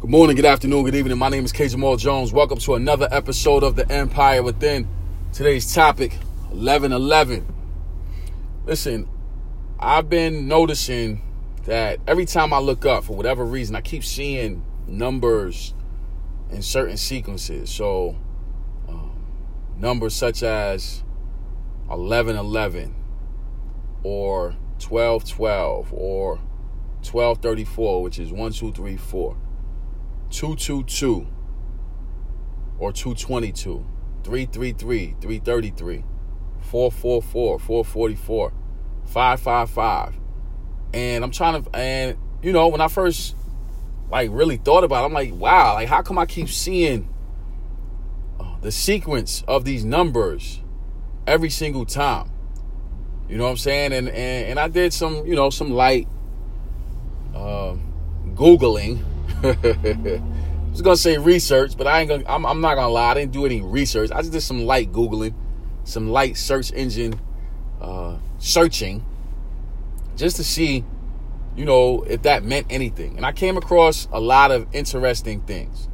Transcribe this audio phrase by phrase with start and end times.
[0.00, 1.18] Good morning, good afternoon, good evening.
[1.18, 1.66] My name is K.
[1.66, 2.32] Jamal Jones.
[2.32, 4.86] Welcome to another episode of The Empire Within.
[5.32, 6.12] Today's topic
[6.50, 7.44] 1111.
[8.64, 9.08] Listen,
[9.80, 11.20] I've been noticing
[11.64, 15.74] that every time I look up, for whatever reason, I keep seeing numbers
[16.48, 17.68] in certain sequences.
[17.68, 18.16] So,
[18.88, 19.10] um,
[19.78, 21.02] numbers such as
[21.88, 22.94] 1111
[24.04, 26.36] or 1212 or
[27.02, 29.36] 1234, which is 1, 2, 3, 4.
[30.30, 31.26] 222
[32.78, 33.84] or 222,
[34.24, 36.04] 333, 333,
[36.60, 38.52] 444, 444,
[39.04, 40.14] 555.
[40.94, 43.34] And I'm trying to, and you know, when I first
[44.10, 47.12] like really thought about it, I'm like, wow, like how come I keep seeing
[48.38, 50.60] uh, the sequence of these numbers
[51.26, 52.30] every single time?
[53.28, 53.92] You know what I'm saying?
[53.92, 56.08] And and, and I did some, you know, some light
[57.34, 57.76] uh,
[58.34, 59.02] Googling
[59.44, 60.20] I
[60.70, 62.24] was gonna say research, but I ain't gonna.
[62.26, 63.12] I'm, I'm, not gonna lie.
[63.12, 64.10] I didn't do any research.
[64.10, 65.34] I just did some light googling,
[65.84, 67.20] some light search engine
[67.80, 69.04] uh, searching,
[70.16, 70.84] just to see,
[71.54, 73.16] you know, if that meant anything.
[73.16, 75.88] And I came across a lot of interesting things.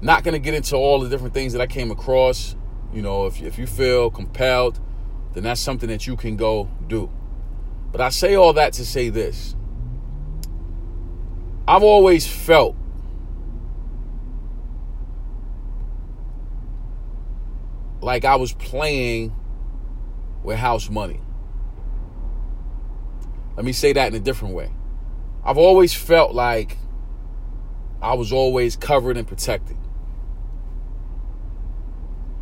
[0.00, 2.56] Not gonna get into all the different things that I came across.
[2.92, 4.80] You know, if if you feel compelled,
[5.34, 7.08] then that's something that you can go do.
[7.92, 9.54] But I say all that to say this.
[11.68, 12.74] I've always felt
[18.00, 19.34] like I was playing
[20.42, 21.20] with house money.
[23.56, 24.70] Let me say that in a different way.
[25.44, 26.78] I've always felt like
[28.00, 29.76] I was always covered and protected.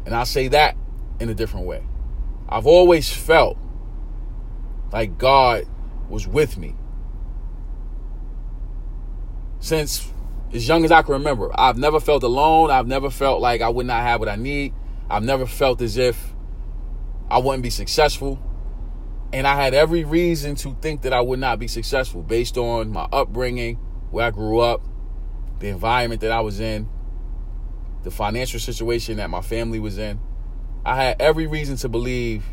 [0.06, 0.76] And I say that
[1.20, 1.82] in a different way.
[2.48, 3.58] I've always felt
[4.92, 5.64] like God
[6.08, 6.74] was with me.
[9.60, 10.12] Since
[10.52, 12.70] as young as I can remember, I've never felt alone.
[12.70, 14.72] I've never felt like I would not have what I need.
[15.10, 16.34] I've never felt as if
[17.30, 18.38] I wouldn't be successful.
[19.32, 22.90] And I had every reason to think that I would not be successful based on
[22.90, 23.76] my upbringing,
[24.10, 24.82] where I grew up,
[25.58, 26.88] the environment that I was in,
[28.04, 30.20] the financial situation that my family was in.
[30.84, 32.44] I had every reason to believe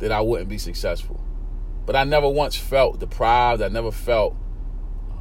[0.00, 1.24] that I wouldn't be successful.
[1.86, 3.62] But I never once felt deprived.
[3.62, 4.36] I never felt
[5.10, 5.14] uh,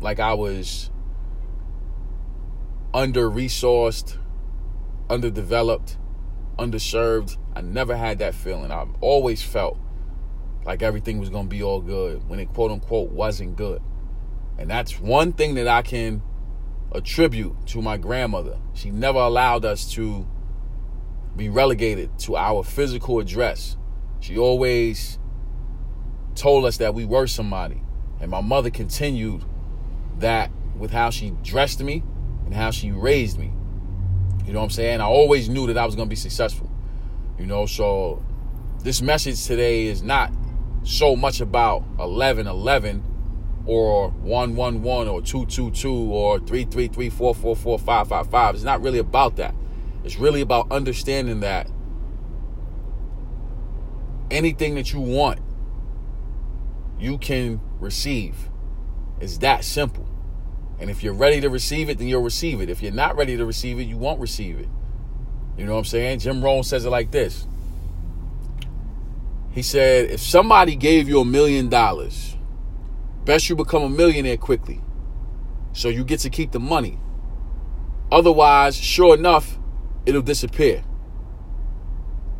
[0.00, 0.90] like I was
[2.92, 4.16] under resourced
[5.10, 5.96] underdeveloped,
[6.58, 7.36] underserved.
[7.54, 8.70] I never had that feeling.
[8.70, 9.78] I've always felt
[10.64, 13.82] like everything was going to be all good when it quote unquote wasn't good.
[14.58, 16.22] And that's one thing that I can
[16.92, 18.58] attribute to my grandmother.
[18.74, 20.26] She never allowed us to
[21.36, 23.76] be relegated to our physical address.
[24.20, 25.18] She always
[26.34, 27.82] told us that we were somebody.
[28.20, 29.44] And my mother continued
[30.18, 32.02] that with how she dressed me
[32.44, 33.52] and how she raised me.
[34.48, 35.02] You know what I'm saying?
[35.02, 36.70] I always knew that I was going to be successful.
[37.38, 38.24] You know, so
[38.82, 40.32] this message today is not
[40.84, 43.04] so much about 1111
[43.66, 48.54] or 111 or 222 or 333 444 555.
[48.54, 49.54] It's not really about that.
[50.02, 51.70] It's really about understanding that
[54.30, 55.40] anything that you want,
[56.98, 58.48] you can receive.
[59.20, 60.08] It's that simple.
[60.80, 62.70] And if you're ready to receive it, then you'll receive it.
[62.70, 64.68] If you're not ready to receive it, you won't receive it.
[65.56, 66.20] You know what I'm saying?
[66.20, 67.46] Jim Rohn says it like this.
[69.50, 72.36] He said, if somebody gave you a million dollars,
[73.24, 74.80] best you become a millionaire quickly.
[75.72, 77.00] So you get to keep the money.
[78.12, 79.58] Otherwise, sure enough,
[80.06, 80.84] it'll disappear.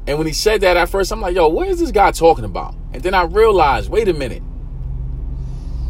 [0.06, 2.44] And when he said that at first, I'm like, yo, what is this guy talking
[2.44, 2.74] about?
[2.92, 4.42] And then I realized, wait a minute.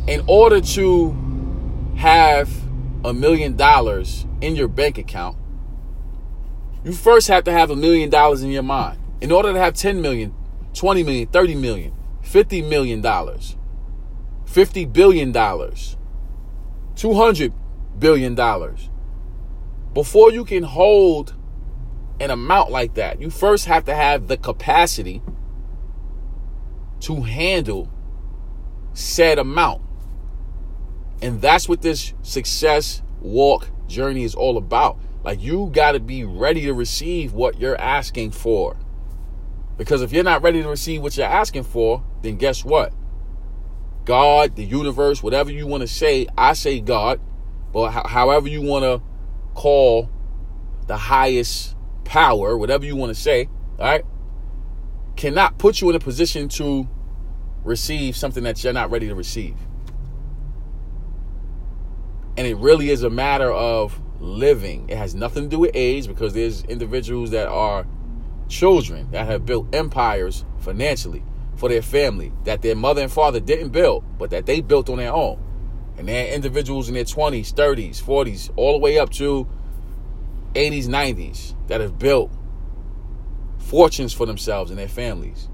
[0.08, 1.12] In order to
[1.98, 2.48] have
[3.04, 5.36] a million dollars in your bank account,
[6.84, 9.00] you first have to have a million dollars in your mind.
[9.20, 10.32] In order to have 10 million,
[10.74, 11.92] 20 million, 30 million,
[12.22, 13.56] 50 million dollars,
[14.46, 15.96] 50 billion dollars,
[16.94, 17.52] 200
[17.98, 18.90] billion dollars.
[19.92, 21.34] Before you can hold
[22.20, 25.20] an amount like that, you first have to have the capacity
[27.00, 27.90] to handle
[28.92, 29.87] said amount.
[31.20, 34.98] And that's what this success walk journey is all about.
[35.24, 38.76] Like you got to be ready to receive what you're asking for.
[39.76, 42.92] Because if you're not ready to receive what you're asking for, then guess what?
[44.04, 47.20] God, the universe, whatever you want to say, I say God,
[47.72, 49.02] but however you want to
[49.54, 50.08] call
[50.86, 53.48] the highest power, whatever you want to say,
[53.78, 54.04] all right,
[55.16, 56.88] cannot put you in a position to
[57.64, 59.56] receive something that you're not ready to receive.
[62.38, 64.88] And it really is a matter of living.
[64.88, 67.84] It has nothing to do with age because there's individuals that are
[68.48, 71.24] children that have built empires financially
[71.56, 74.98] for their family that their mother and father didn't build, but that they built on
[74.98, 75.42] their own.
[75.96, 79.48] And they're individuals in their 20s, 30s, 40s, all the way up to
[80.54, 82.30] 80s, 90s that have built
[83.58, 85.48] fortunes for themselves and their families.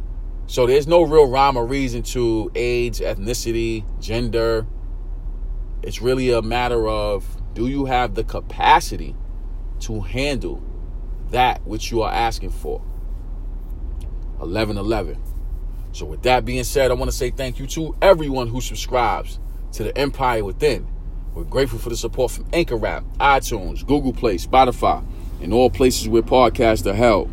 [0.49, 4.67] So there's no real rhyme or reason to age, ethnicity, gender.
[5.87, 9.15] It's really a matter of do you have the capacity
[9.81, 10.63] to handle
[11.31, 12.79] that which you are asking for?
[14.39, 15.23] 1111.
[15.93, 19.39] So, with that being said, I want to say thank you to everyone who subscribes
[19.73, 20.89] to the Empire Within.
[21.35, 25.05] We're grateful for the support from Anchor App, iTunes, Google Play, Spotify,
[25.43, 27.31] and all places where podcasts are held.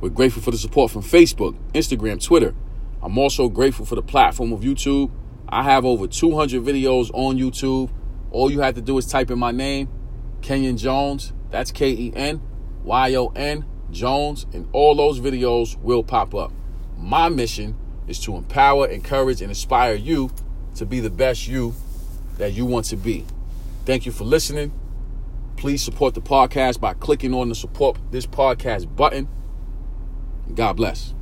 [0.00, 2.52] We're grateful for the support from Facebook, Instagram, Twitter.
[3.00, 5.12] I'm also grateful for the platform of YouTube.
[5.52, 7.90] I have over 200 videos on YouTube.
[8.30, 9.86] All you have to do is type in my name,
[10.40, 11.34] Kenyon Jones.
[11.50, 12.40] That's K E N
[12.84, 16.52] Y O N Jones, and all those videos will pop up.
[16.96, 17.76] My mission
[18.08, 20.30] is to empower, encourage, and inspire you
[20.76, 21.74] to be the best you
[22.38, 23.26] that you want to be.
[23.84, 24.72] Thank you for listening.
[25.58, 29.28] Please support the podcast by clicking on the support this podcast button.
[30.54, 31.12] God bless.